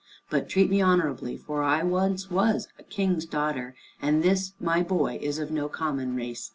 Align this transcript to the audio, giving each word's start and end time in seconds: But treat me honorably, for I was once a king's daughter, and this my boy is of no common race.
But 0.31 0.49
treat 0.49 0.67
me 0.71 0.81
honorably, 0.81 1.37
for 1.37 1.61
I 1.61 1.83
was 1.83 2.31
once 2.31 2.67
a 2.79 2.81
king's 2.81 3.27
daughter, 3.27 3.75
and 4.01 4.23
this 4.23 4.53
my 4.59 4.81
boy 4.81 5.19
is 5.21 5.37
of 5.37 5.51
no 5.51 5.69
common 5.69 6.15
race. 6.15 6.49